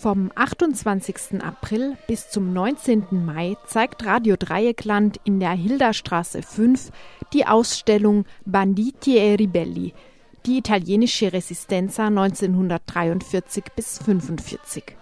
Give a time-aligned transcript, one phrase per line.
[0.00, 1.42] Vom 28.
[1.44, 3.04] April bis zum 19.
[3.10, 6.90] Mai zeigt Radio Dreieckland in der Hilderstraße 5
[7.34, 9.92] die Ausstellung Banditi e Ribelli,
[10.46, 14.96] die italienische Resistenza 1943 bis 1945.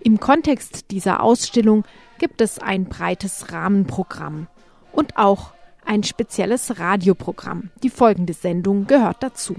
[0.00, 1.84] Im Kontext dieser Ausstellung
[2.18, 4.48] gibt es ein breites Rahmenprogramm
[4.92, 5.54] und auch
[5.86, 7.70] ein spezielles Radioprogramm.
[7.82, 9.56] Die folgende Sendung gehört dazu.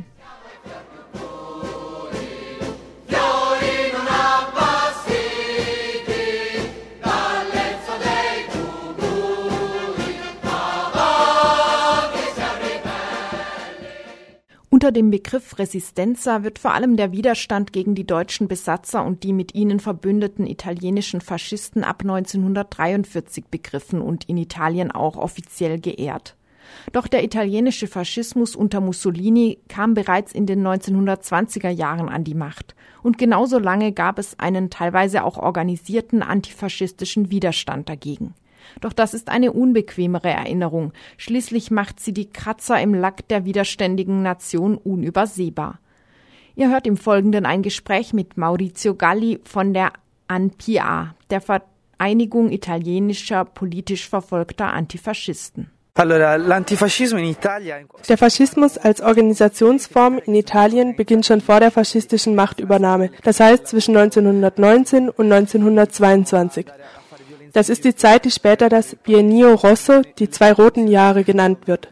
[14.85, 19.33] Unter dem Begriff Resistenza wird vor allem der Widerstand gegen die deutschen Besatzer und die
[19.33, 26.35] mit ihnen verbündeten italienischen Faschisten ab 1943 begriffen und in Italien auch offiziell geehrt.
[26.91, 32.75] Doch der italienische Faschismus unter Mussolini kam bereits in den 1920er Jahren an die Macht.
[33.01, 38.35] Und genauso lange gab es einen teilweise auch organisierten antifaschistischen Widerstand dagegen.
[38.81, 40.93] Doch das ist eine unbequemere Erinnerung.
[41.17, 45.79] Schließlich macht sie die Kratzer im Lack der widerständigen Nation unübersehbar.
[46.55, 49.91] Ihr hört im Folgenden ein Gespräch mit Maurizio Galli von der
[50.27, 55.69] ANPA, der Vereinigung italienischer politisch verfolgter Antifaschisten.
[55.97, 63.95] Der Faschismus als Organisationsform in Italien beginnt schon vor der faschistischen Machtübernahme, das heißt zwischen
[63.95, 66.65] 1919 und 1922.
[67.55, 71.87] Das ist die Zeit, die später das Biennio Rosso, die zwei roten Jahre, genannt wird.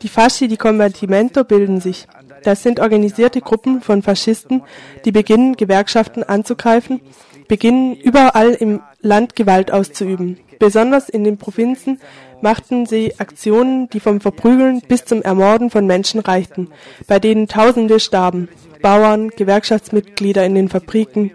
[0.00, 2.06] Die Fasci di Combattimento bilden sich.
[2.44, 4.62] Das sind organisierte Gruppen von Faschisten,
[5.04, 7.00] die beginnen, Gewerkschaften anzugreifen,
[7.48, 10.38] beginnen, überall im Land Gewalt auszuüben.
[10.60, 12.00] Besonders in den Provinzen
[12.40, 16.70] machten sie Aktionen, die vom Verprügeln bis zum Ermorden von Menschen reichten,
[17.08, 18.48] bei denen Tausende starben.
[18.82, 21.32] Bauern, Gewerkschaftsmitglieder in den Fabriken.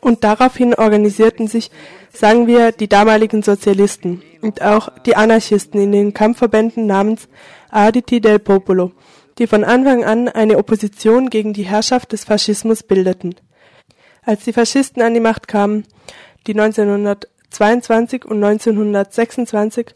[0.00, 1.70] Und daraufhin organisierten sich
[2.12, 7.28] sagen wir die damaligen Sozialisten und auch die Anarchisten in den Kampfverbänden namens
[7.70, 8.92] Arditi del Popolo,
[9.38, 13.34] die von Anfang an eine Opposition gegen die Herrschaft des Faschismus bildeten.
[14.22, 15.84] Als die Faschisten an die Macht kamen,
[16.46, 19.94] die 1922 und 1926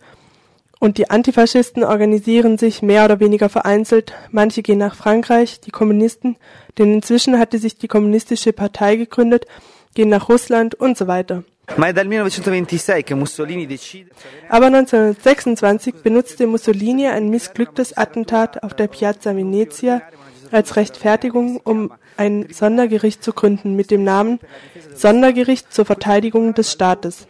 [0.79, 4.15] und die Antifaschisten organisieren sich mehr oder weniger vereinzelt.
[4.31, 6.37] Manche gehen nach Frankreich, die Kommunisten,
[6.79, 9.47] denn inzwischen hatte sich die kommunistische Partei gegründet,
[9.95, 11.43] gehen nach Russland und so weiter.
[14.49, 20.01] Aber 1926 benutzte Mussolini ein missglücktes Attentat auf der Piazza Venezia
[20.51, 24.41] als Rechtfertigung, um ein Sondergericht zu gründen mit dem Namen
[24.95, 27.27] Sondergericht zur Verteidigung des Staates.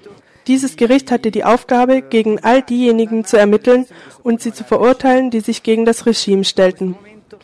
[0.48, 3.84] Dieses Gericht hatte die Aufgabe, gegen all diejenigen zu ermitteln
[4.22, 6.96] und sie zu verurteilen, die sich gegen das Regime stellten.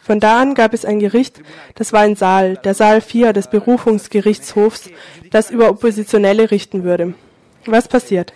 [0.03, 1.43] Von da an gab es ein Gericht,
[1.75, 4.89] das war ein Saal, der Saal 4 des Berufungsgerichtshofs,
[5.31, 7.15] das über Oppositionelle richten würde.
[7.67, 8.33] Was passiert?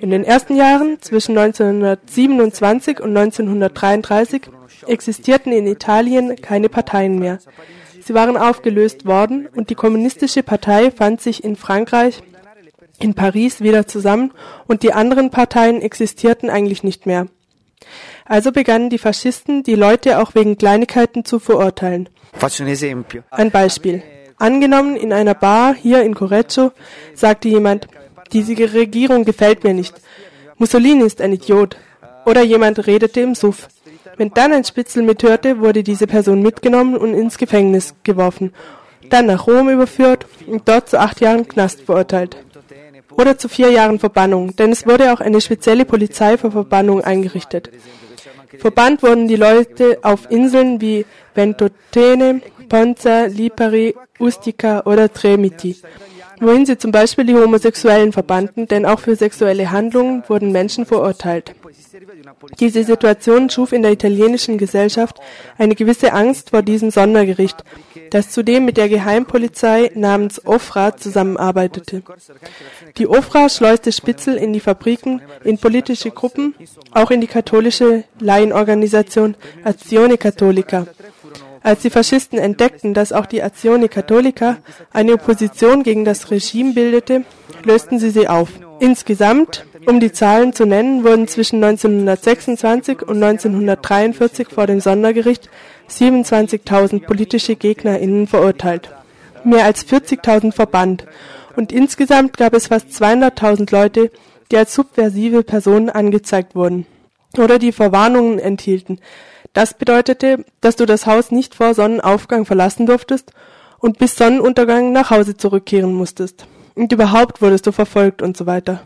[0.00, 4.42] In den ersten Jahren zwischen 1927 und 1933
[4.86, 7.38] existierten in Italien keine Parteien mehr.
[8.00, 12.22] Sie waren aufgelöst worden und die kommunistische Partei fand sich in Frankreich,
[13.00, 14.32] in Paris wieder zusammen
[14.66, 17.26] und die anderen Parteien existierten eigentlich nicht mehr.
[18.24, 22.08] Also begannen die Faschisten, die Leute auch wegen Kleinigkeiten zu verurteilen.
[23.30, 24.02] Ein Beispiel.
[24.36, 26.72] Angenommen, in einer Bar hier in Correggio
[27.14, 27.88] sagte jemand,
[28.32, 29.94] diese Regierung gefällt mir nicht.
[30.58, 31.76] Mussolini ist ein Idiot.
[32.26, 33.68] Oder jemand redete im Suff.
[34.16, 38.52] Wenn dann ein Spitzel mithörte, wurde diese Person mitgenommen und ins Gefängnis geworfen,
[39.08, 42.36] dann nach Rom überführt und dort zu acht Jahren Knast verurteilt.
[43.18, 47.70] Oder zu vier Jahren Verbannung, denn es wurde auch eine spezielle Polizei für Verbannung eingerichtet.
[48.58, 55.76] Verbannt wurden die Leute auf Inseln wie Ventotene, Ponza, Lipari, Ustica oder Tremiti,
[56.40, 61.54] wohin sie zum Beispiel die Homosexuellen verbannten, denn auch für sexuelle Handlungen wurden Menschen verurteilt.
[62.60, 65.18] Diese Situation schuf in der italienischen Gesellschaft
[65.56, 67.64] eine gewisse Angst vor diesem Sondergericht,
[68.10, 72.02] das zudem mit der Geheimpolizei namens Ofra zusammenarbeitete.
[72.96, 76.54] Die Ofra schleuste Spitzel in die Fabriken, in politische Gruppen,
[76.92, 79.34] auch in die katholische Laienorganisation
[79.64, 80.86] Azione Cattolica.
[81.68, 84.56] Als die Faschisten entdeckten, dass auch die Azione Cattolica
[84.90, 87.24] eine Opposition gegen das Regime bildete,
[87.62, 88.48] lösten sie sie auf.
[88.80, 95.50] Insgesamt, um die Zahlen zu nennen, wurden zwischen 1926 und 1943 vor dem Sondergericht
[95.90, 98.88] 27.000 politische GegnerInnen verurteilt,
[99.44, 101.04] mehr als 40.000 verbannt
[101.54, 104.10] und insgesamt gab es fast 200.000 Leute,
[104.50, 106.86] die als subversive Personen angezeigt wurden
[107.36, 109.00] oder die Verwarnungen enthielten.
[109.58, 113.32] Das bedeutete, dass du das Haus nicht vor Sonnenaufgang verlassen durftest
[113.80, 116.46] und bis Sonnenuntergang nach Hause zurückkehren musstest.
[116.76, 118.82] Und überhaupt wurdest du verfolgt und so weiter.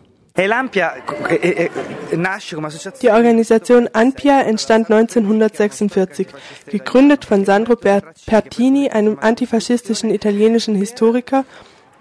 [3.03, 6.29] Die Organisation ANPIA entstand 1946,
[6.69, 11.45] gegründet von Sandro Pertini, einem antifaschistischen italienischen Historiker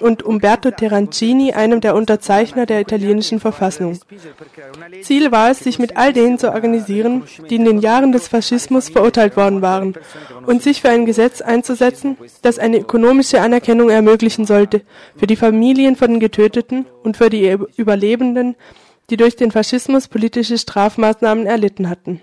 [0.01, 4.00] und Umberto Terrancini, einem der Unterzeichner der italienischen Verfassung.
[5.01, 8.89] Ziel war es, sich mit all denen zu organisieren, die in den Jahren des Faschismus
[8.89, 9.95] verurteilt worden waren,
[10.45, 14.81] und sich für ein Gesetz einzusetzen, das eine ökonomische Anerkennung ermöglichen sollte
[15.15, 18.56] für die Familien von den Getöteten und für die Überlebenden,
[19.09, 22.21] die durch den Faschismus politische Strafmaßnahmen erlitten hatten.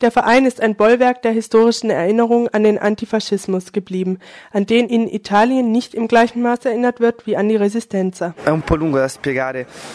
[0.00, 4.18] Der Verein ist ein Bollwerk der historischen Erinnerung an den Antifaschismus geblieben,
[4.50, 8.34] an den in Italien nicht im gleichen Maß erinnert wird wie an die Resistenza.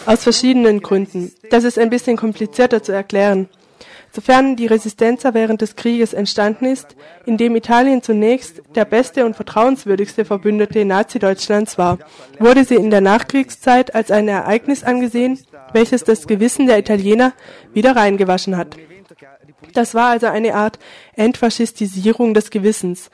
[0.06, 1.32] Aus verschiedenen Gründen.
[1.50, 3.48] Das ist ein bisschen komplizierter zu erklären.
[4.12, 6.94] Sofern die Resistenza während des Krieges entstanden ist,
[7.26, 11.98] in dem Italien zunächst der beste und vertrauenswürdigste Verbündete Nazi-Deutschlands war,
[12.38, 15.40] wurde sie in der Nachkriegszeit als ein Ereignis angesehen,
[15.72, 17.32] welches das Gewissen der Italiener
[17.74, 18.76] wieder reingewaschen hat.
[19.72, 20.78] Das war also eine Art
[21.14, 23.10] Entfaschistisierung des Gewissens.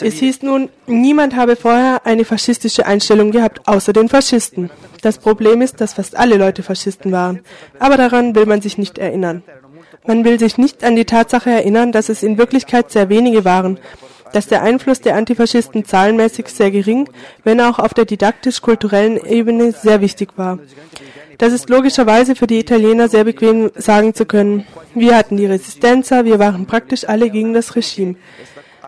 [0.00, 4.70] Es hieß nun, niemand habe vorher eine faschistische Einstellung gehabt, außer den Faschisten.
[5.02, 7.40] Das Problem ist, dass fast alle Leute Faschisten waren.
[7.78, 9.42] Aber daran will man sich nicht erinnern.
[10.06, 13.78] Man will sich nicht an die Tatsache erinnern, dass es in Wirklichkeit sehr wenige waren,
[14.32, 17.08] dass der Einfluss der Antifaschisten zahlenmäßig sehr gering,
[17.44, 20.58] wenn auch auf der didaktisch-kulturellen Ebene sehr wichtig war.
[21.38, 24.66] Das ist logischerweise für die Italiener sehr bequem sagen zu können.
[24.94, 28.16] Wir hatten die Resistenza, wir waren praktisch alle gegen das Regime.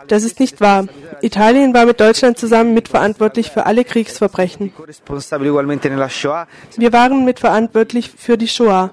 [0.09, 0.87] Das ist nicht wahr.
[1.23, 4.73] Italien war mit Deutschland zusammen mitverantwortlich für alle Kriegsverbrechen.
[6.77, 8.91] Wir waren mitverantwortlich für die Shoah,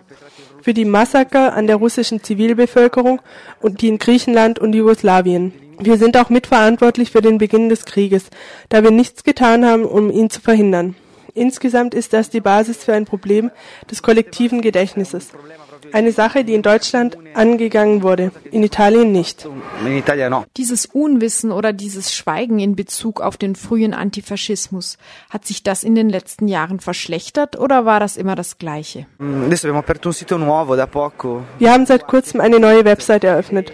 [0.61, 3.21] für die Massaker an der russischen Zivilbevölkerung
[3.61, 5.53] und die in Griechenland und Jugoslawien.
[5.79, 8.25] Wir sind auch mitverantwortlich für den Beginn des Krieges,
[8.67, 10.95] da wir nichts getan haben, um ihn zu verhindern.
[11.33, 13.51] Insgesamt ist das die Basis für ein Problem
[13.89, 15.29] des kollektiven Gedächtnisses.
[15.91, 19.47] Eine Sache, die in Deutschland angegangen wurde, in Italien nicht.
[20.57, 24.97] Dieses Unwissen oder dieses Schweigen in Bezug auf den frühen Antifaschismus,
[25.29, 29.05] hat sich das in den letzten Jahren verschlechtert oder war das immer das Gleiche?
[29.19, 33.71] Wir haben seit kurzem eine neue Website eröffnet.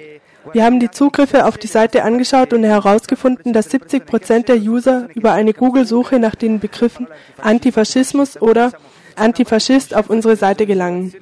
[0.53, 5.07] Wir haben die Zugriffe auf die Seite angeschaut und herausgefunden, dass 70 Prozent der User
[5.15, 7.07] über eine Google-Suche nach den Begriffen
[7.41, 8.71] Antifaschismus oder
[9.15, 11.13] Antifaschist auf unsere Seite gelangen.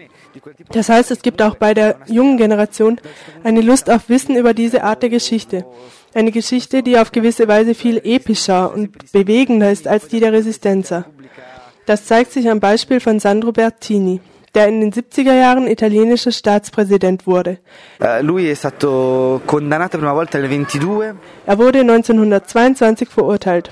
[0.71, 3.00] Das heißt, es gibt auch bei der jungen Generation
[3.44, 5.65] eine Lust auf Wissen über diese Art der Geschichte.
[6.13, 11.06] Eine Geschichte, die auf gewisse Weise viel epischer und bewegender ist als die der Resistenza.
[11.85, 14.21] Das zeigt sich am Beispiel von Sandro Bertini
[14.56, 17.57] der in den 70er Jahren italienischer Staatspräsident wurde.
[18.00, 18.24] Uh, er
[21.57, 23.71] wurde 1922 verurteilt,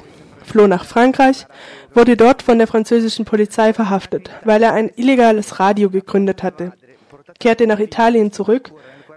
[0.52, 1.48] floh nach Frankreich,
[1.94, 6.74] wurde dort von der französischen Polizei verhaftet, weil er ein illegales Radio gegründet hatte,
[7.40, 8.72] kehrte nach Italien zurück,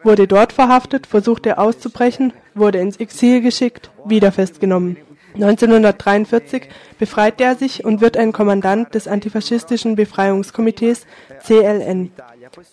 [0.04, 4.96] wurde dort verhaftet, versuchte auszubrechen, wurde ins Exil geschickt, wieder festgenommen.
[5.34, 11.06] 1943 befreit er sich und wird ein Kommandant des antifaschistischen Befreiungskomitees
[11.42, 12.12] CLN.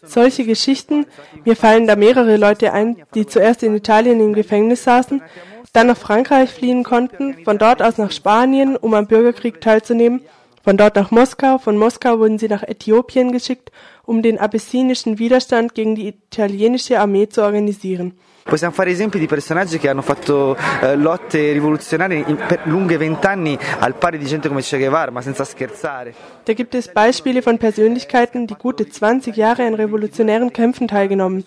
[0.03, 1.07] Solche Geschichten,
[1.43, 5.23] mir fallen da mehrere Leute ein, die zuerst in Italien im Gefängnis saßen,
[5.73, 10.21] dann nach Frankreich fliehen konnten, von dort aus nach Spanien, um am Bürgerkrieg teilzunehmen,
[10.63, 13.71] von dort nach Moskau, von Moskau wurden sie nach Äthiopien geschickt,
[14.03, 18.13] um den abessinischen Widerstand gegen die italienische Armee zu organisieren.
[18.43, 23.57] Possiamo fare esempi di personaggi che hanno fatto eh, lotte rivoluzionarie in, per lunghe vent'anni
[23.79, 26.13] al pari di gente come Che Guevara, ma senza scherzare.
[26.43, 31.45] Da gibt es Beispiele von Persönlichkeiten, die gute 20 Jahre an revolutionären Kämpfen teilgenommen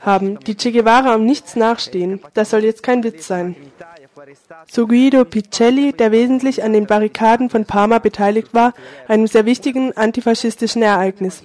[0.00, 2.20] haben, die Che Guevara um nichts nachstehen.
[2.34, 3.56] Das soll jetzt kein Witz sein.
[4.68, 8.74] Zu Guido Picelli, der wesentlich an den Barrikaden von Parma beteiligt war,
[9.08, 11.42] einem sehr wichtigen antifaschistischen Ereignis.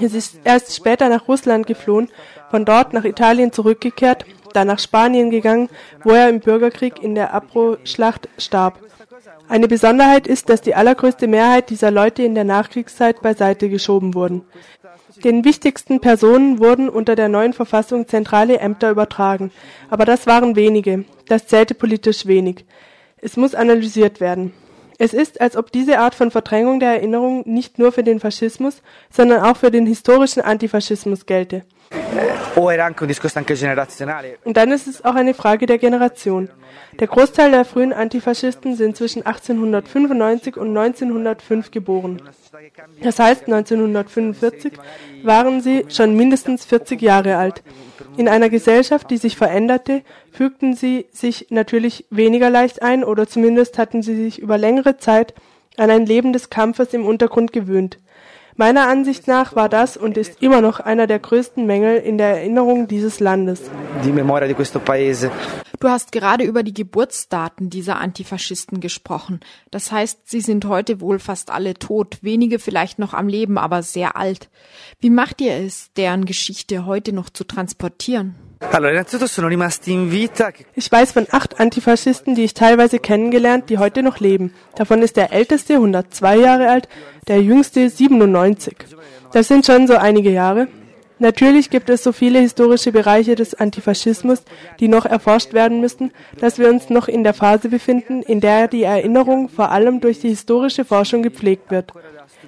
[0.00, 2.08] Es ist erst später nach Russland geflohen,
[2.50, 5.68] von dort nach Italien zurückgekehrt, dann nach Spanien gegangen,
[6.02, 8.78] wo er im Bürgerkrieg in der Abro-Schlacht starb.
[9.48, 14.44] Eine Besonderheit ist, dass die allergrößte Mehrheit dieser Leute in der Nachkriegszeit beiseite geschoben wurden.
[15.16, 19.50] Den wichtigsten Personen wurden unter der neuen Verfassung zentrale Ämter übertragen,
[19.90, 22.64] aber das waren wenige, das zählte politisch wenig.
[23.18, 24.52] Es muss analysiert werden.
[24.98, 28.82] Es ist, als ob diese Art von Verdrängung der Erinnerung nicht nur für den Faschismus,
[29.10, 31.64] sondern auch für den historischen Antifaschismus gelte.
[34.44, 36.48] Und dann ist es auch eine Frage der Generation.
[37.00, 42.22] Der Großteil der frühen Antifaschisten sind zwischen 1895 und 1905 geboren.
[43.02, 44.74] Das heißt, 1945
[45.22, 47.62] waren sie schon mindestens 40 Jahre alt.
[48.16, 53.78] In einer Gesellschaft, die sich veränderte, fügten sie sich natürlich weniger leicht ein oder zumindest
[53.78, 55.34] hatten sie sich über längere Zeit
[55.78, 57.98] an ein Leben des Kampfes im Untergrund gewöhnt.
[58.56, 62.36] Meiner Ansicht nach war das und ist immer noch einer der größten Mängel in der
[62.36, 63.62] Erinnerung dieses Landes.
[65.80, 69.40] Du hast gerade über die Geburtsdaten dieser Antifaschisten gesprochen.
[69.70, 73.82] Das heißt, sie sind heute wohl fast alle tot, wenige vielleicht noch am Leben, aber
[73.82, 74.50] sehr alt.
[75.00, 78.36] Wie macht ihr es, deren Geschichte heute noch zu transportieren?
[80.74, 84.52] Ich weiß von acht Antifaschisten, die ich teilweise kennengelernt, die heute noch leben.
[84.74, 86.88] Davon ist der älteste 102 Jahre alt,
[87.28, 88.76] der jüngste 97.
[89.32, 90.68] Das sind schon so einige Jahre.
[91.18, 94.42] Natürlich gibt es so viele historische Bereiche des Antifaschismus,
[94.80, 98.66] die noch erforscht werden müssen, dass wir uns noch in der Phase befinden, in der
[98.66, 101.92] die Erinnerung vor allem durch die historische Forschung gepflegt wird.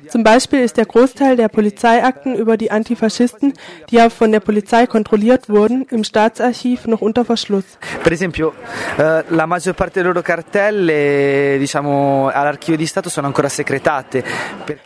[0.08, 3.54] Zum Beispiel ist der Großteil der Polizeiakten über die Antifaschisten,
[3.90, 7.64] die ja von der Polizei kontrolliert wurden, im Staatsarchiv noch unter Verschluss.
[8.02, 8.52] Per esempio,
[8.98, 14.24] eh, la maggior parte delle loro cartelle, diciamo, all'archivio di Stato sono ancora segretate.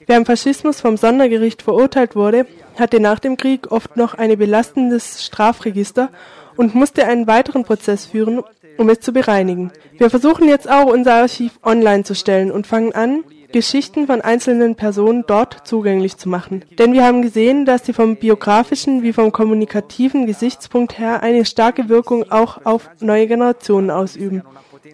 [0.07, 2.47] Wer im Faschismus vom Sondergericht verurteilt wurde,
[2.79, 6.11] hatte nach dem Krieg oft noch ein belastendes Strafregister
[6.57, 8.43] und musste einen weiteren Prozess führen,
[8.77, 9.73] um es zu bereinigen.
[9.97, 14.75] Wir versuchen jetzt auch unser Archiv online zu stellen und fangen an, Geschichten von einzelnen
[14.75, 16.65] Personen dort zugänglich zu machen.
[16.79, 21.89] Denn wir haben gesehen, dass sie vom biografischen wie vom kommunikativen Gesichtspunkt her eine starke
[21.89, 24.43] Wirkung auch auf neue Generationen ausüben.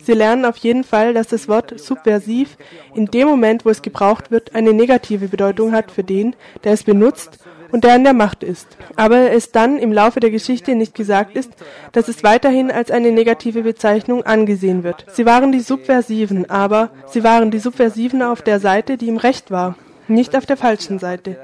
[0.03, 2.57] Sie lernen auf jeden Fall, dass das Wort subversiv
[2.95, 6.85] in dem Moment, wo es gebraucht wird, eine negative Bedeutung hat für den, der es
[6.85, 7.39] benutzt
[7.75, 8.69] und der an der Macht ist.
[8.95, 11.51] Aber es dann im Laufe der Geschichte nicht gesagt ist,
[11.91, 15.05] dass es weiterhin als eine negative Bezeichnung angesehen wird.
[15.11, 19.51] Sie waren die Subversiven, aber sie waren die Subversiven auf der Seite, die im Recht
[19.51, 19.75] war,
[20.07, 21.37] nicht auf der falschen Seite.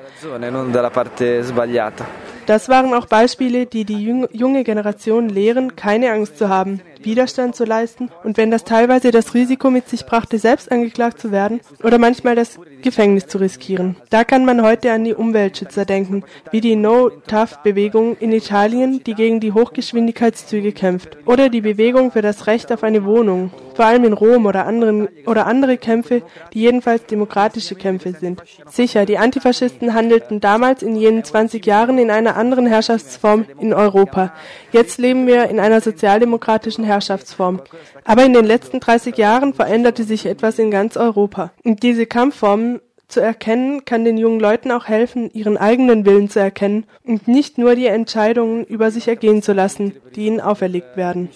[2.47, 7.65] Das waren auch Beispiele, die die junge Generation lehren, keine Angst zu haben, Widerstand zu
[7.65, 11.99] leisten und wenn das teilweise das Risiko mit sich brachte, selbst angeklagt zu werden oder
[11.99, 13.97] manchmal das Gefängnis zu riskieren.
[14.11, 19.41] Da kann man heute an die Umweltschützer denken, wie die No-Tough-Bewegung in Italien, die gegen
[19.41, 23.51] die Hochgeschwindigkeitszüge kämpft, oder die Bewegung für das Recht auf eine Wohnung,
[23.81, 26.21] vor allem in Rom oder anderen oder andere Kämpfe,
[26.53, 28.43] die jedenfalls demokratische Kämpfe sind.
[28.69, 34.35] Sicher, die Antifaschisten handelten damals in jenen 20 Jahren in einer anderen Herrschaftsform in Europa.
[34.71, 37.63] Jetzt leben wir in einer sozialdemokratischen Herrschaftsform.
[38.05, 41.51] Aber in den letzten 30 Jahren veränderte sich etwas in ganz Europa.
[41.65, 46.39] Und diese Kampfformen zu erkennen, kann den jungen Leuten auch helfen, ihren eigenen Willen zu
[46.39, 51.31] erkennen und nicht nur die Entscheidungen über sich ergehen zu lassen, die ihnen auferlegt werden.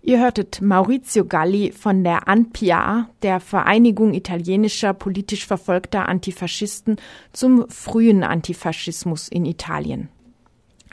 [0.00, 6.96] Ihr hörtet Maurizio Galli von der ANPIA, der Vereinigung italienischer politisch verfolgter Antifaschisten
[7.32, 10.08] zum frühen Antifaschismus in Italien.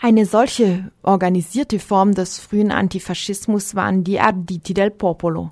[0.02, 5.52] Eine solche organisierte Form des frühen Antifaschismus waren die Arditi del Popolo.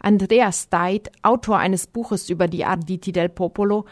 [0.00, 3.86] Andreas Steit, Autor eines Buches über die Arditi del Popolo,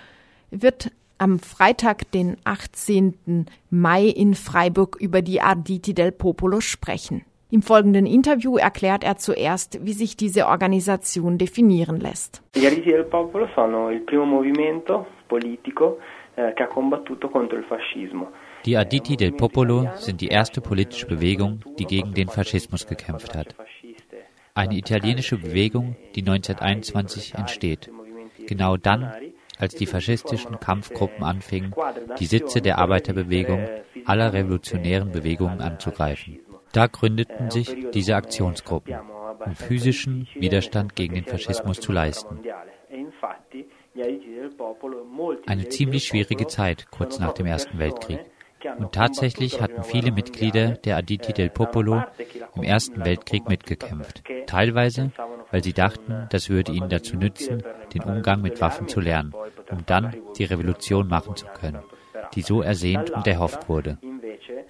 [0.50, 3.46] wird am Freitag, den 18.
[3.70, 7.24] Mai in Freiburg über die Arditi del Popolo sprechen.
[7.50, 12.42] Im folgenden Interview erklärt er zuerst, wie sich diese Organisation definieren lässt.
[12.54, 15.98] Die Arditi del Popolo sono il primo movimento politico
[16.34, 18.28] eh, che ha combattuto contro il fascismo.
[18.66, 23.54] Die Aditi del Popolo sind die erste politische Bewegung, die gegen den Faschismus gekämpft hat.
[24.52, 27.90] Eine italienische Bewegung, die 1921 entsteht.
[28.46, 29.10] Genau dann,
[29.58, 31.74] als die faschistischen Kampfgruppen anfingen,
[32.18, 33.66] die Sitze der Arbeiterbewegung
[34.04, 36.40] aller revolutionären Bewegungen anzugreifen.
[36.72, 38.94] Da gründeten sich diese Aktionsgruppen,
[39.44, 42.40] um physischen Widerstand gegen den Faschismus zu leisten.
[45.46, 48.20] Eine ziemlich schwierige Zeit kurz nach dem Ersten Weltkrieg.
[48.78, 52.02] Und tatsächlich hatten viele Mitglieder der Aditi del Popolo
[52.56, 54.24] im Ersten Weltkrieg mitgekämpft.
[54.46, 55.12] Teilweise,
[55.50, 57.62] weil sie dachten, das würde ihnen dazu nützen,
[57.94, 59.32] den Umgang mit Waffen zu lernen,
[59.70, 61.82] um dann die Revolution machen zu können,
[62.34, 63.98] die so ersehnt und erhofft wurde.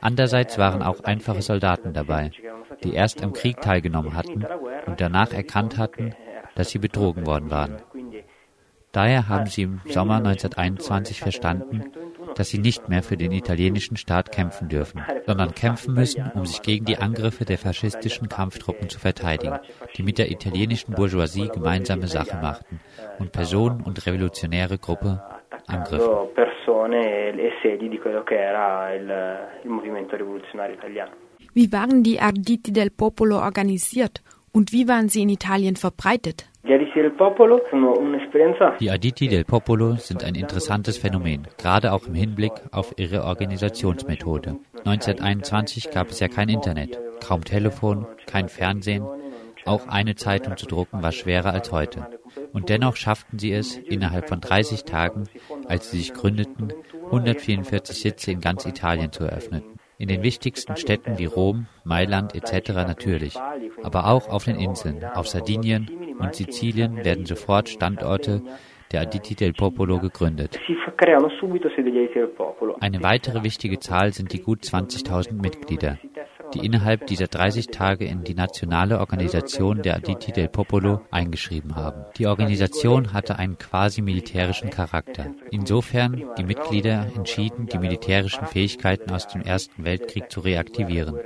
[0.01, 2.31] Andererseits waren auch einfache Soldaten dabei,
[2.85, 4.45] die erst am Krieg teilgenommen hatten
[4.87, 6.15] und danach erkannt hatten,
[6.55, 7.77] dass sie betrogen worden waren.
[8.93, 11.93] Daher haben sie im Sommer 1921 verstanden,
[12.35, 16.63] dass sie nicht mehr für den italienischen Staat kämpfen dürfen, sondern kämpfen müssen, um sich
[16.63, 19.59] gegen die Angriffe der faschistischen Kampftruppen zu verteidigen,
[19.97, 22.81] die mit der italienischen Bourgeoisie gemeinsame Sache machten
[23.19, 25.23] und Personen und revolutionäre Gruppe
[25.67, 26.29] angriffen.
[26.79, 31.11] Persone e sedi di quello che era il, il movimento rivoluzionario italiano.
[31.53, 36.47] Wie waren die Arditi del Popolo organisiert und wie waren sie in Italien verbreitet?
[36.63, 36.75] Die
[38.91, 44.59] Aditi del Popolo sind ein interessantes Phänomen, gerade auch im Hinblick auf ihre Organisationsmethode.
[44.85, 49.03] 1921 gab es ja kein Internet, kaum Telefon, kein Fernsehen.
[49.69, 52.09] Auch eine Zeitung zu drucken war schwerer als heute.
[52.55, 55.25] Und dennoch schafften sie es, innerhalb von 30 Tagen,
[55.67, 56.73] als sie sich gründeten,
[57.05, 59.63] 144 Sitze in ganz Italien zu eröffnen.
[59.99, 62.71] In den wichtigsten Städten wie Rom, Mailand etc.
[62.77, 63.37] natürlich,
[63.83, 68.41] aber auch auf den Inseln, auf Sardinien und Sizilien werden sofort Standorte
[68.91, 70.59] der Aditi del Popolo gegründet.
[72.81, 75.99] Eine weitere wichtige Zahl sind die gut 20.000 Mitglieder
[76.55, 82.05] die innerhalb dieser 30 Tage in die nationale Organisation der Aditi del Popolo eingeschrieben haben.
[82.17, 85.27] Die Organisation hatte einen quasi militärischen Charakter.
[85.51, 91.17] Insofern die Mitglieder entschieden, die militärischen Fähigkeiten aus dem Ersten Weltkrieg zu reaktivieren.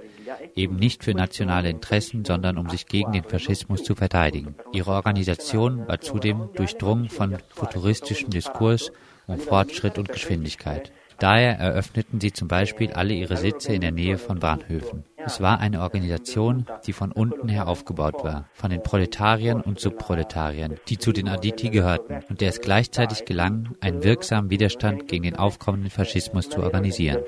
[0.54, 4.54] Eben nicht für nationale Interessen, sondern um sich gegen den Faschismus zu verteidigen.
[4.72, 8.92] Ihre Organisation war zudem durchdrungen von futuristischem Diskurs
[9.26, 10.92] um Fortschritt und Geschwindigkeit.
[11.18, 15.04] Daher eröffneten sie zum Beispiel alle ihre Sitze in der Nähe von Bahnhöfen.
[15.24, 20.76] Es war eine Organisation, die von unten her aufgebaut war, von den Proletariern und Subproletariern,
[20.88, 25.36] die zu den Aditi gehörten und der es gleichzeitig gelang, einen wirksamen Widerstand gegen den
[25.36, 27.22] aufkommenden Faschismus zu organisieren.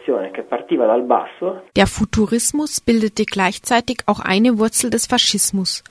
[1.76, 5.84] Der Futurismus bildete gleichzeitig auch eine Wurzel des Faschismus.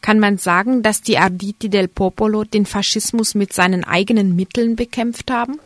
[0.00, 5.30] Kann man sagen, dass die Arditi del Popolo den Faschismus mit seinen eigenen Mitteln bekämpft
[5.30, 5.60] haben?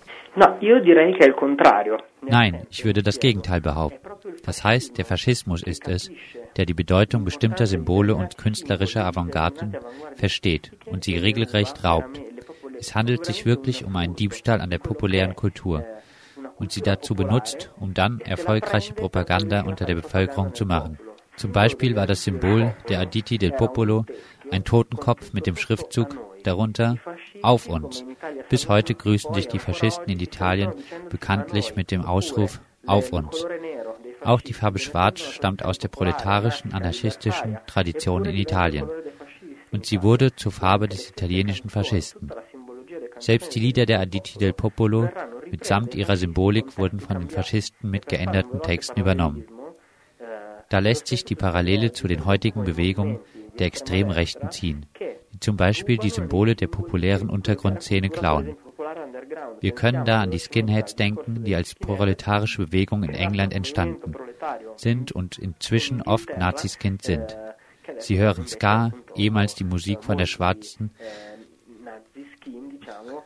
[2.22, 4.08] Nein, ich würde das Gegenteil behaupten.
[4.44, 6.10] Das heißt, der Faschismus ist es,
[6.56, 9.76] der die Bedeutung bestimmter Symbole und künstlerischer Avantgarden
[10.16, 12.20] versteht und sie regelrecht raubt.
[12.78, 15.84] Es handelt sich wirklich um einen Diebstahl an der populären Kultur
[16.56, 20.98] und sie dazu benutzt, um dann erfolgreiche Propaganda unter der Bevölkerung zu machen.
[21.36, 24.04] Zum Beispiel war das Symbol der Aditi del Popolo
[24.50, 26.98] ein Totenkopf mit dem Schriftzug darunter
[27.42, 28.04] Auf uns.
[28.48, 30.72] Bis heute grüßen sich die Faschisten in Italien
[31.10, 33.44] bekanntlich mit dem Ausruf Auf uns.
[34.22, 38.88] Auch die Farbe Schwarz stammt aus der proletarischen anarchistischen Tradition in Italien.
[39.70, 42.30] Und sie wurde zur Farbe des italienischen Faschisten.
[43.18, 45.08] Selbst die Lieder der Aditi del Popolo
[45.50, 49.46] mitsamt ihrer Symbolik wurden von den Faschisten mit geänderten Texten übernommen.
[50.68, 53.20] Da lässt sich die Parallele zu den heutigen Bewegungen
[53.58, 54.86] der extremen Rechten ziehen
[55.34, 58.56] die zum Beispiel die Symbole der populären Untergrundszene klauen.
[59.60, 64.14] Wir können da an die Skinheads denken, die als proletarische Bewegung in England entstanden
[64.76, 67.36] sind und inzwischen oft Naziskind sind.
[67.98, 70.90] Sie hören Ska, ehemals die Musik von der schwarzen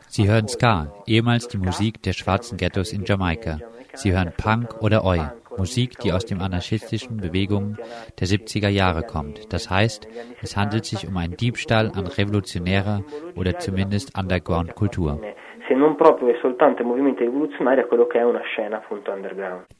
[0.07, 3.59] Sie hören Ska, ehemals die Musik der schwarzen Ghettos in Jamaika.
[3.93, 5.21] Sie hören Punk oder Oi,
[5.59, 7.77] Musik, die aus den anarchistischen Bewegungen
[8.19, 9.53] der 70er Jahre kommt.
[9.53, 10.07] Das heißt,
[10.41, 13.03] es handelt sich um einen Diebstahl an revolutionärer
[13.35, 15.21] oder zumindest Underground-Kultur.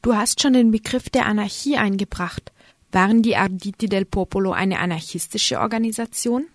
[0.02, 2.52] Du hast schon den Begriff der Anarchie eingebracht.
[2.92, 6.46] Waren die Arditi del Popolo eine anarchistische Organisation?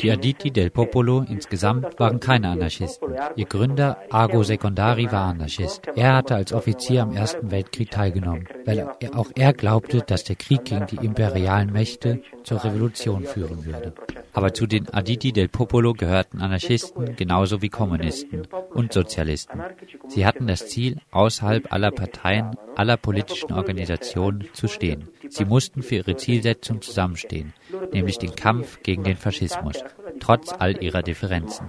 [0.00, 3.14] Die Arditi del Popolo insgesamt waren keine Anarchisten.
[3.36, 5.86] Ihr Gründer Ago Secondari war Anarchist.
[5.94, 10.64] Er hatte als Offizier am Ersten Weltkrieg teilgenommen, weil auch er glaubte, dass der Krieg
[10.64, 13.92] gegen die imperialen Mächte zur Revolution führen würde.
[14.32, 18.42] Aber zu den Aditi del Popolo gehörten Anarchisten genauso wie Kommunisten
[18.74, 19.60] und Sozialisten.
[20.08, 25.08] Sie hatten das Ziel, außerhalb aller Parteien, aller politischen Organisationen zu stehen.
[25.28, 27.52] Sie mussten für ihre Zielsetzung zusammenstehen,
[27.92, 29.84] nämlich den Kampf gegen den Faschismus,
[30.20, 31.68] trotz all ihrer Differenzen.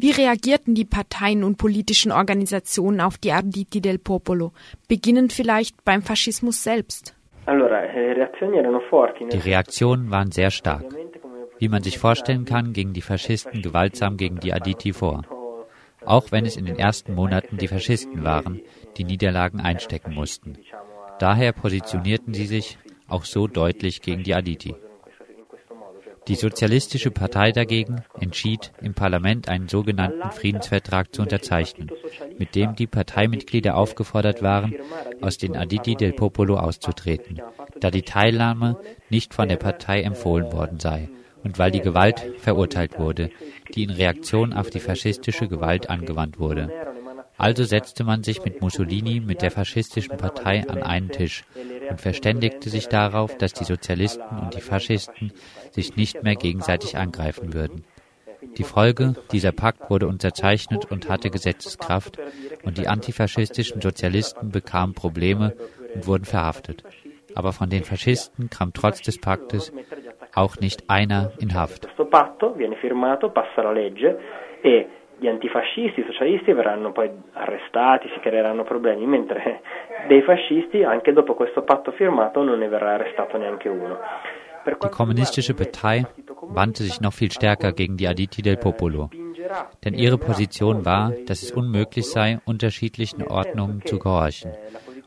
[0.00, 4.52] Wie reagierten die Parteien und politischen Organisationen auf die Arditi del Popolo,
[4.86, 7.14] beginnend vielleicht beim Faschismus selbst?
[9.32, 10.84] Die Reaktionen waren sehr stark.
[11.58, 15.22] Wie man sich vorstellen kann, gingen die Faschisten gewaltsam gegen die Aditi vor.
[16.04, 18.60] Auch wenn es in den ersten Monaten die Faschisten waren,
[18.96, 20.58] die Niederlagen einstecken mussten.
[21.18, 24.74] Daher positionierten sie sich auch so deutlich gegen die Aditi.
[26.28, 31.90] Die Sozialistische Partei dagegen entschied, im Parlament einen sogenannten Friedensvertrag zu unterzeichnen,
[32.38, 34.74] mit dem die Parteimitglieder aufgefordert waren,
[35.22, 37.40] aus den Aditi del Popolo auszutreten,
[37.80, 41.08] da die Teilnahme nicht von der Partei empfohlen worden sei
[41.44, 43.30] und weil die Gewalt verurteilt wurde,
[43.74, 46.70] die in Reaktion auf die faschistische Gewalt angewandt wurde.
[47.38, 51.44] Also setzte man sich mit Mussolini, mit der faschistischen Partei an einen Tisch
[51.88, 55.32] und verständigte sich darauf, dass die Sozialisten und die Faschisten
[55.70, 57.84] sich nicht mehr gegenseitig angreifen würden.
[58.56, 62.18] Die Folge, dieser Pakt wurde unterzeichnet und hatte Gesetzeskraft
[62.64, 65.54] und die antifaschistischen Sozialisten bekamen Probleme
[65.94, 66.82] und wurden verhaftet.
[67.34, 69.72] Aber von den Faschisten kam trotz des Paktes
[70.34, 71.88] auch nicht einer in Haft.
[75.18, 79.60] E gli antifascisti, i socialisti verranno poi arrestati, si creeranno problemi, mentre
[80.06, 83.98] dei fascisti anche dopo questo patto firmato non ne verrà arrestato neanche uno.
[84.64, 86.04] Die kommunistische Partei
[86.42, 89.08] wandte sich noch viel stärker gegen die Aditi del Popolo,
[89.82, 94.52] denn ihre Position war, dass es unmöglich sei, unterschiedlichen Ordnungen zu gehorchen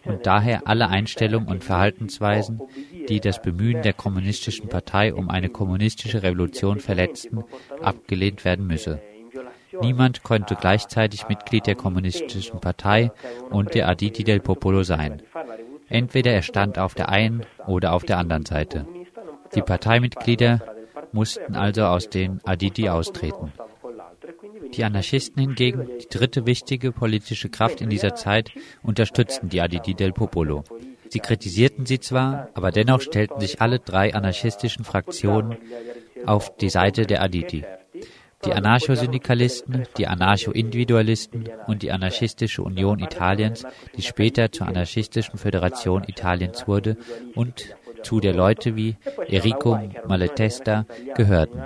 [0.06, 2.62] und daher alle Einstellungen und Verhaltensweisen,
[3.08, 7.44] die das Bemühen der kommunistischen Partei um eine kommunistische Revolution verletzten,
[7.82, 9.00] abgelehnt werden müsse.
[9.80, 13.12] Niemand konnte gleichzeitig Mitglied der kommunistischen Partei
[13.50, 15.22] und der Aditi del Popolo sein.
[15.88, 18.86] Entweder er stand auf der einen oder auf der anderen Seite.
[19.56, 20.62] Die Parteimitglieder
[21.12, 23.52] mussten also aus den Aditi austreten.
[24.74, 28.52] Die Anarchisten hingegen, die dritte wichtige politische Kraft in dieser Zeit,
[28.84, 30.64] unterstützten die Aditi del Popolo.
[31.10, 35.58] Sie kritisierten sie zwar, aber dennoch stellten sich alle drei anarchistischen Fraktionen
[36.26, 37.66] auf die Seite der Aditi.
[38.46, 46.68] Die Anarchosyndikalisten, die Anarcho-Individualisten und die Anarchistische Union Italiens, die später zur Anarchistischen Föderation Italiens
[46.68, 46.98] wurde
[47.36, 48.96] und zu der Leute wie
[49.28, 51.62] Enrico Malatesta gehörten.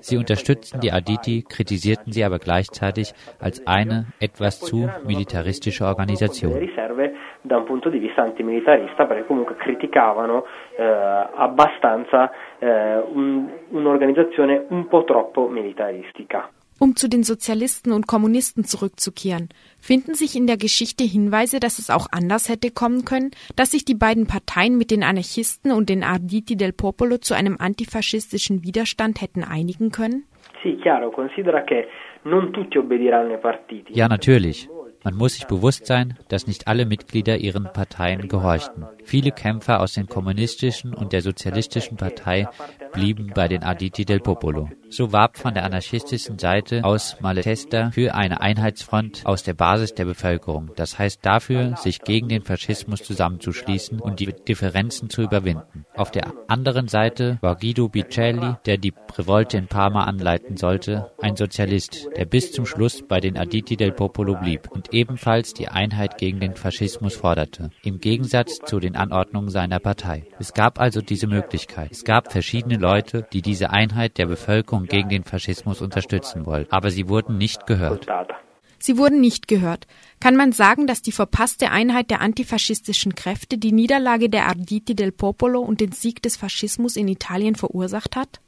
[0.00, 6.68] Sie unterstützten die Aditi, kritisierten sie aber gleichzeitig als eine etwas zu militaristische Organisation.
[7.42, 10.44] Da un punto di vista antimilitarista perché comunque criticavano
[10.76, 16.50] eh, abbastanza eh, un, un'organizzazione un po' troppo militaristica.
[16.82, 21.90] Um zu den Sozialisten und Kommunisten zurückzukehren, finden sich in der Geschichte Hinweise, dass es
[21.90, 26.02] auch anders hätte kommen können, dass sich die beiden Parteien mit den Anarchisten und den
[26.02, 30.24] Arditi del Popolo zu einem antifaschistischen Widerstand hätten einigen können?
[33.90, 34.68] Ja, natürlich.
[35.02, 38.84] Man muss sich bewusst sein, dass nicht alle Mitglieder ihren Parteien gehorchten.
[39.04, 42.48] Viele Kämpfer aus den kommunistischen und der sozialistischen Partei
[42.92, 44.68] blieben bei den Aditi del Popolo.
[44.90, 50.04] So warb von der anarchistischen Seite aus Malatesta für eine Einheitsfront aus der Basis der
[50.04, 55.86] Bevölkerung, das heißt dafür, sich gegen den Faschismus zusammenzuschließen und die Differenzen zu überwinden.
[55.94, 61.36] Auf der anderen Seite war Guido Bicelli, der die Revolte in Parma anleiten sollte, ein
[61.36, 66.18] Sozialist, der bis zum Schluss bei den Aditi del Popolo blieb und ebenfalls die Einheit
[66.18, 70.26] gegen den Faschismus forderte, im Gegensatz zu den Anordnungen seiner Partei.
[70.38, 71.90] Es gab also diese Möglichkeit.
[71.90, 76.90] Es gab verschiedene Leute, die diese Einheit der Bevölkerung gegen den Faschismus unterstützen wollten, aber
[76.90, 78.06] sie wurden nicht gehört.
[78.82, 79.86] Sie wurden nicht gehört.
[80.20, 85.12] Kann man sagen, dass die verpasste Einheit der antifaschistischen Kräfte die Niederlage der Arditi del
[85.12, 88.40] Popolo und den Sieg des Faschismus in Italien verursacht hat?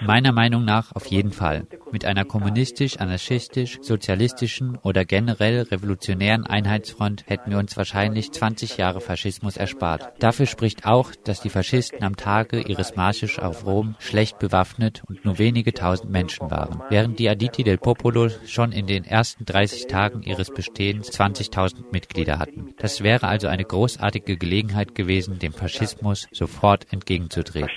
[0.00, 1.66] Meiner Meinung nach auf jeden Fall.
[1.90, 9.00] Mit einer kommunistisch, anarchistisch, sozialistischen oder generell revolutionären Einheitsfront hätten wir uns wahrscheinlich 20 Jahre
[9.00, 10.12] Faschismus erspart.
[10.20, 15.24] Dafür spricht auch, dass die Faschisten am Tage ihres Marsches auf Rom schlecht bewaffnet und
[15.24, 19.86] nur wenige tausend Menschen waren, während die Aditi del Popolo schon in den ersten 30
[19.86, 22.74] Tagen ihres Bestehens 20.000 Mitglieder hatten.
[22.78, 27.68] Das wäre also eine großartige Gelegenheit gewesen, dem Faschismus sofort entgegenzutreten.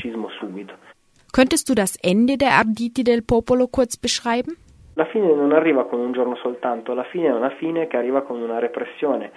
[1.36, 4.56] Könntest du das Ende der Arditi del Popolo kurz beschreiben?
[4.96, 8.22] La fine non arriva con un giorno soltanto, la fine è una fine che arriva
[8.22, 9.32] con una repressione.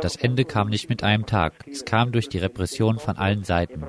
[0.00, 3.84] Das Ende kam nicht mit einem Tag, es kam durch die Repression von allen Seiten.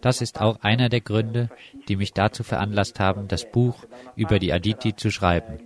[0.00, 1.48] Das ist auch einer der Gründe,
[1.88, 5.58] die mich dazu veranlasst haben, das Buch über die Aditi zu schreiben.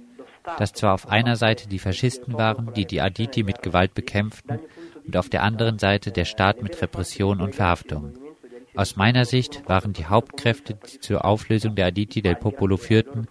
[0.57, 4.61] Dass zwar auf einer Seite die Faschisten waren, die die Aditi mit Gewalt bekämpften,
[5.05, 8.28] und auf der anderen Seite der Staat mit Repression und Verhaftungen.
[8.75, 13.27] Aus meiner Sicht waren die Hauptkräfte, die zur Auflösung der Aditi del Popolo führten,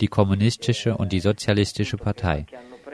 [0.00, 2.46] die kommunistische und die sozialistische Partei,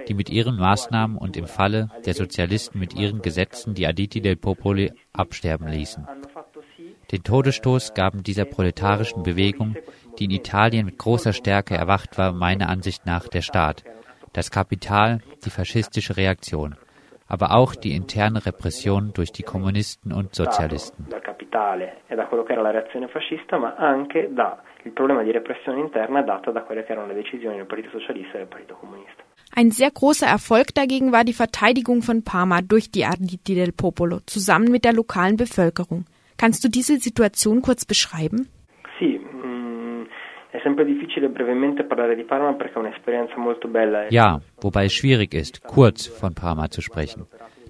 [0.09, 4.37] die mit ihren Maßnahmen und im Falle der Sozialisten mit ihren Gesetzen die Aditi del
[4.37, 6.07] Popolo absterben ließen.
[7.11, 9.77] Den Todesstoß gaben dieser proletarischen Bewegung,
[10.19, 13.85] die in Italien mit großer Stärke erwacht war, meiner Ansicht nach der Staat,
[14.33, 16.77] das Kapital, die faschistische Reaktion
[17.31, 21.07] aber auch die interne Repression durch die Kommunisten und Sozialisten.
[29.55, 34.19] Ein sehr großer Erfolg dagegen war die Verteidigung von Parma durch die Arditi del Popolo
[34.27, 36.07] zusammen mit der lokalen Bevölkerung.
[36.37, 38.49] Kannst du diese Situation kurz beschreiben?
[44.11, 47.27] Ja, wobei es schwierig ist, kurz von Parma zu sprechen.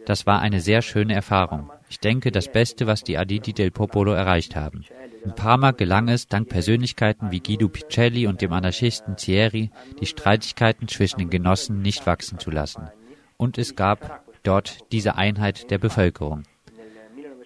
[0.06, 1.70] Das war eine sehr schöne Erfahrung.
[1.90, 4.84] Ich denke, das Beste, was die Aditi del Popolo erreicht haben.
[5.24, 10.88] In Parma gelang es, dank Persönlichkeiten wie Guido Picelli und dem Anarchisten Thierry, die Streitigkeiten
[10.88, 12.88] zwischen den Genossen nicht wachsen zu lassen.
[13.36, 16.44] Und es gab dort diese Einheit der Bevölkerung.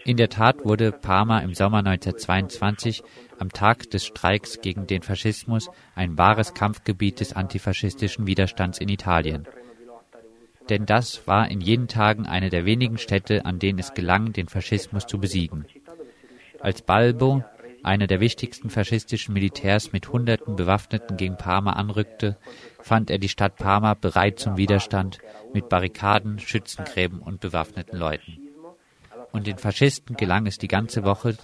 [0.06, 3.02] In der Tat wurde Parma im Sommer 1922
[3.38, 9.48] am Tag des Streiks gegen den Faschismus ein wahres Kampfgebiet des antifaschistischen Widerstands in Italien.
[10.68, 14.48] Denn das war in jenen Tagen eine der wenigen Städte, an denen es gelang, den
[14.48, 15.64] Faschismus zu besiegen.
[16.60, 17.42] Als Balbo
[17.82, 22.36] einer der wichtigsten faschistischen Militärs mit hunderten Bewaffneten gegen Parma anrückte,
[22.80, 25.18] fand er die Stadt Parma bereit zum Widerstand
[25.54, 28.43] mit Barrikaden, Schützengräben und bewaffneten Leuten.
[29.34, 31.36] Und den Faschisten gelang es die ganze Woche,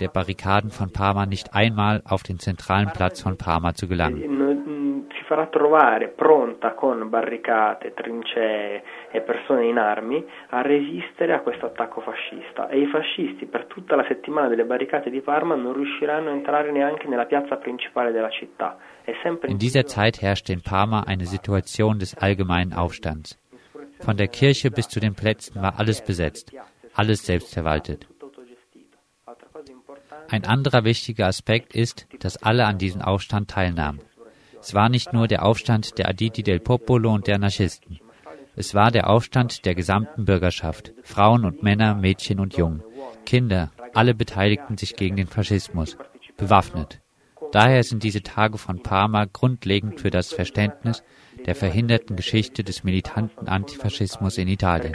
[0.00, 4.48] der Barrikaden von Parma nicht einmal auf den zentralen Platz von Parma zu gelangen
[5.28, 12.00] farà trovare pronta con barricate, trincee e persone in armi a resistere a questo attacco
[12.00, 16.32] fascista e i fascisti per tutta la settimana delle barricate di Parma non riusciranno a
[16.32, 18.78] entrare neanche nella piazza principale della città.
[19.46, 23.38] In dieser Zeit herrschte in Parma eine Situation des allgemeinen Aufstands.
[24.00, 26.52] Von der Kirche bis zu den Plätzen war alles besetzt,
[26.98, 28.08] alles selbstverwaltet.
[30.28, 34.00] Ein anderer wichtiger Aspekt ist, dass alle an diesem Aufstand teilnahmen.
[34.60, 38.00] Es war nicht nur der Aufstand der Aditi del Popolo und der Anarchisten.
[38.56, 42.82] Es war der Aufstand der gesamten Bürgerschaft, Frauen und Männer, Mädchen und Jungen,
[43.24, 45.96] Kinder, alle beteiligten sich gegen den Faschismus,
[46.36, 47.00] bewaffnet.
[47.52, 51.02] Daher sind diese Tage von Parma grundlegend für das Verständnis
[51.46, 54.92] der verhinderten Geschichte des militanten Antifaschismus in Italien.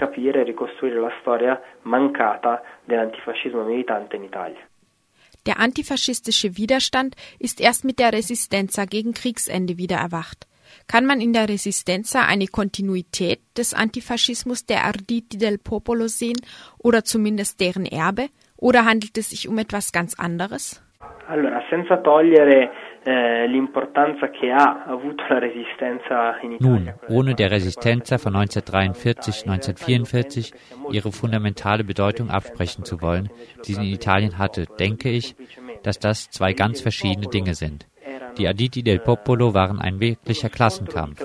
[5.45, 10.47] Der antifaschistische Widerstand ist erst mit der Resistenza gegen Kriegsende wieder erwacht.
[10.87, 16.37] Kann man in der Resistenza eine Kontinuität des Antifaschismus der Arditi del Popolo sehen
[16.77, 18.29] oder zumindest deren Erbe?
[18.57, 20.82] Oder handelt es sich um etwas ganz anderes?
[21.27, 22.71] Allora, senza togliere
[23.03, 26.97] eh, l'importanza che ha avuto la Resistenza in Italia.
[27.07, 30.53] Nun, ohne der Resistenza von 1943-1944
[30.91, 33.29] ihre fundamentale Bedeutung absprechen zu wollen,
[33.65, 35.35] die sie in Italien hatte, denke ich,
[35.81, 37.87] dass das zwei ganz verschiedene Dinge sind.
[38.37, 41.23] Die Aditi del Popolo waren ein wirklicher Klassenkampf.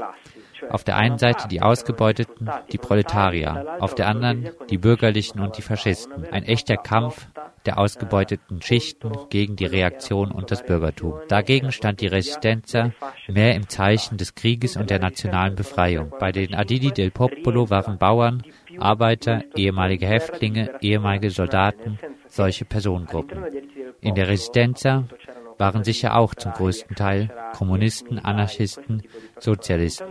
[0.70, 5.62] Auf der einen Seite die Ausgebeuteten, die Proletarier, auf der anderen die Bürgerlichen und die
[5.62, 6.26] Faschisten.
[6.30, 7.26] Ein echter Kampf
[7.68, 11.20] der ausgebeuteten Schichten gegen die Reaktion und das Bürgertum.
[11.28, 12.92] Dagegen stand die Resistenza
[13.26, 16.10] mehr im Zeichen des Krieges und der nationalen Befreiung.
[16.18, 18.42] Bei den Adidi del Popolo waren Bauern,
[18.78, 23.44] Arbeiter, ehemalige Häftlinge, ehemalige Soldaten, solche Personengruppen.
[24.00, 25.04] In der Resistenza
[25.58, 29.02] waren sicher auch zum größten Teil Kommunisten, Anarchisten,
[29.38, 30.06] Sozialisten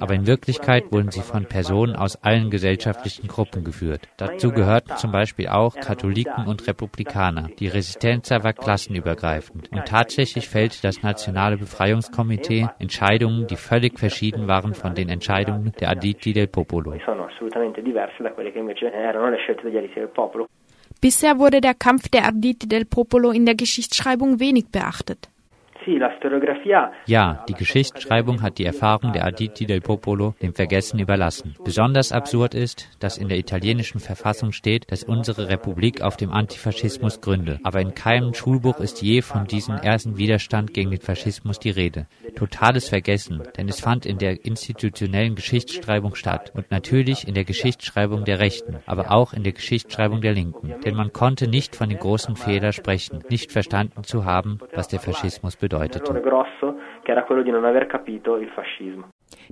[0.00, 4.08] aber in Wirklichkeit wurden sie von Personen aus allen gesellschaftlichen Gruppen geführt.
[4.16, 7.48] Dazu gehörten zum Beispiel auch Katholiken und Republikaner.
[7.58, 14.74] Die Resistenza war klassenübergreifend und tatsächlich fällte das Nationale Befreiungskomitee Entscheidungen, die völlig verschieden waren
[14.74, 16.94] von den Entscheidungen der Aditi del Popolo.
[21.00, 25.31] Bisher wurde der Kampf der Arditi del Popolo in der Geschichtsschreibung wenig beachtet.
[27.06, 31.56] Ja, die Geschichtsschreibung hat die Erfahrung der Aditi del Popolo dem Vergessen überlassen.
[31.64, 37.20] Besonders absurd ist, dass in der italienischen Verfassung steht, dass unsere Republik auf dem Antifaschismus
[37.20, 37.58] gründe.
[37.64, 42.06] Aber in keinem Schulbuch ist je von diesem ersten Widerstand gegen den Faschismus die Rede.
[42.36, 48.24] Totales Vergessen, denn es fand in der institutionellen Geschichtsschreibung statt und natürlich in der Geschichtsschreibung
[48.24, 50.74] der Rechten, aber auch in der Geschichtsschreibung der Linken.
[50.84, 55.00] Denn man konnte nicht von den großen Fehlern sprechen, nicht verstanden zu haben, was der
[55.00, 56.12] Faschismus bedeutet bedeutete.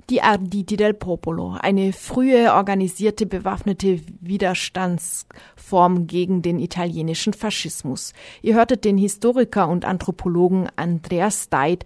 [0.09, 8.13] Die Arditi del Popolo, eine frühe organisierte bewaffnete Widerstandsform gegen den italienischen Faschismus.
[8.41, 11.85] Ihr hörtet den Historiker und Anthropologen Andreas Steit,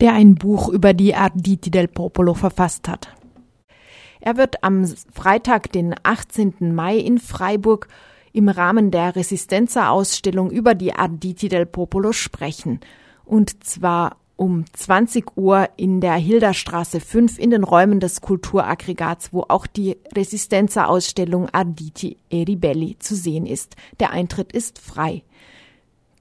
[0.00, 3.08] der ein Buch über die Arditi del Popolo verfasst hat.
[4.20, 6.74] Er wird am Freitag, den 18.
[6.74, 7.88] Mai in Freiburg
[8.32, 12.80] im Rahmen der Resistenza-Ausstellung über die Arditi del Popolo sprechen
[13.24, 19.44] und zwar um 20 Uhr in der Hilderstraße 5 in den Räumen des Kulturaggregats, wo
[19.48, 23.76] auch die Resistenza-Ausstellung Arditi e Ribelli zu sehen ist.
[24.00, 25.22] Der Eintritt ist frei.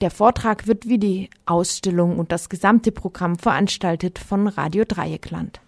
[0.02, 5.62] Der Vortrag wird wie die Ausstellung und das gesamte Programm veranstaltet von Radio Dreieckland.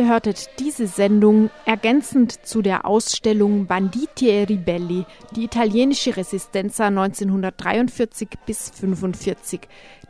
[0.00, 5.04] Ihr hörtet diese Sendung ergänzend zu der Ausstellung Banditi e Ribelli,
[5.36, 9.60] die italienische Resistenza 1943 bis 45,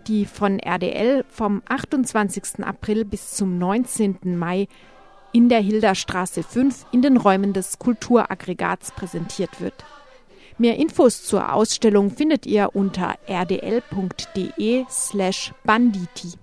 [0.06, 2.64] die von RDL vom 28.
[2.64, 4.38] April bis zum 19.
[4.38, 4.68] Mai
[5.32, 9.74] in der Hilderstraße 5 in den Räumen des Kulturaggregats präsentiert wird.
[10.56, 16.34] Mehr Infos zur Ausstellung findet ihr unter rdl.de slash banditi.